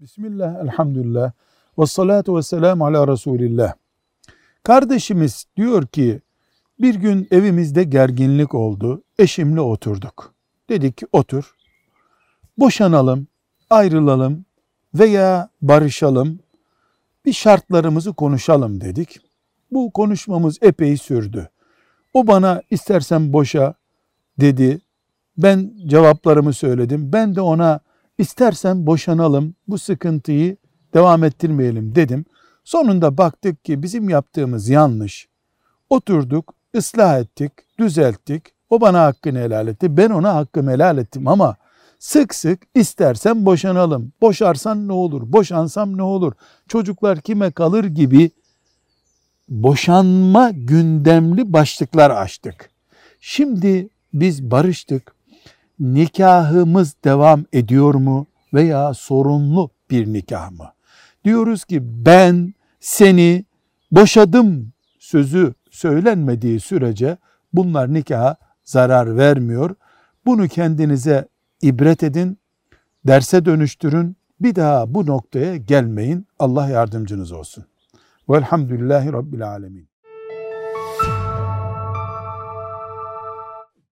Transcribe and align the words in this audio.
Bismillah, 0.00 0.60
elhamdülillah, 0.64 1.32
ve 1.78 1.86
salatu 1.86 2.36
ve 2.36 2.42
selamu 2.42 2.86
ala 2.86 3.08
Resulillah. 3.08 3.74
Kardeşimiz 4.62 5.44
diyor 5.56 5.86
ki, 5.86 6.20
bir 6.78 6.94
gün 6.94 7.28
evimizde 7.30 7.84
gerginlik 7.84 8.54
oldu, 8.54 9.02
eşimle 9.18 9.60
oturduk. 9.60 10.34
Dedik 10.68 10.96
ki 10.96 11.06
otur, 11.12 11.54
boşanalım, 12.58 13.26
ayrılalım 13.70 14.44
veya 14.94 15.48
barışalım, 15.62 16.38
bir 17.24 17.32
şartlarımızı 17.32 18.12
konuşalım 18.12 18.80
dedik. 18.80 19.20
Bu 19.70 19.90
konuşmamız 19.90 20.58
epey 20.62 20.96
sürdü. 20.96 21.50
O 22.14 22.26
bana 22.26 22.62
istersen 22.70 23.32
boşa 23.32 23.74
dedi. 24.40 24.80
Ben 25.38 25.72
cevaplarımı 25.86 26.52
söyledim. 26.52 27.12
Ben 27.12 27.36
de 27.36 27.40
ona 27.40 27.80
istersen 28.20 28.86
boşanalım, 28.86 29.54
bu 29.68 29.78
sıkıntıyı 29.78 30.56
devam 30.94 31.24
ettirmeyelim 31.24 31.94
dedim. 31.94 32.24
Sonunda 32.64 33.18
baktık 33.18 33.64
ki 33.64 33.82
bizim 33.82 34.08
yaptığımız 34.08 34.68
yanlış. 34.68 35.28
Oturduk, 35.90 36.54
ıslah 36.76 37.20
ettik, 37.20 37.52
düzelttik. 37.78 38.42
O 38.70 38.80
bana 38.80 39.02
hakkını 39.02 39.38
helal 39.38 39.68
etti, 39.68 39.96
ben 39.96 40.10
ona 40.10 40.34
hakkımı 40.34 40.70
helal 40.70 40.98
ettim 40.98 41.28
ama 41.28 41.56
sık 41.98 42.34
sık 42.34 42.62
istersen 42.74 43.46
boşanalım. 43.46 44.12
Boşarsan 44.20 44.88
ne 44.88 44.92
olur, 44.92 45.32
boşansam 45.32 45.96
ne 45.96 46.02
olur, 46.02 46.32
çocuklar 46.68 47.20
kime 47.20 47.50
kalır 47.50 47.84
gibi 47.84 48.30
boşanma 49.48 50.50
gündemli 50.50 51.52
başlıklar 51.52 52.10
açtık. 52.10 52.70
Şimdi 53.20 53.88
biz 54.14 54.50
barıştık. 54.50 55.19
Nikahımız 55.80 56.94
devam 57.04 57.44
ediyor 57.52 57.94
mu 57.94 58.26
veya 58.54 58.94
sorunlu 58.94 59.70
bir 59.90 60.12
nikah 60.12 60.50
mı? 60.50 60.72
Diyoruz 61.24 61.64
ki 61.64 62.06
ben 62.06 62.54
seni 62.80 63.44
boşadım 63.90 64.72
sözü 64.98 65.54
söylenmediği 65.70 66.60
sürece 66.60 67.16
bunlar 67.52 67.94
nikaha 67.94 68.36
zarar 68.64 69.16
vermiyor. 69.16 69.74
Bunu 70.26 70.48
kendinize 70.48 71.28
ibret 71.62 72.02
edin, 72.02 72.38
derse 73.06 73.44
dönüştürün. 73.44 74.16
Bir 74.40 74.54
daha 74.54 74.94
bu 74.94 75.06
noktaya 75.06 75.56
gelmeyin. 75.56 76.26
Allah 76.38 76.68
yardımcınız 76.68 77.32
olsun. 77.32 77.64
Velhamdülillahi 78.28 79.12
Rabbil 79.12 79.48
Alemin. 79.48 79.89